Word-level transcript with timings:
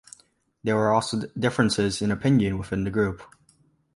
There 0.63 0.75
were 0.77 0.89
also 0.89 1.27
differences 1.37 2.01
in 2.01 2.09
opinion 2.09 2.57
within 2.57 2.85
the 2.85 2.89
group. 2.89 3.21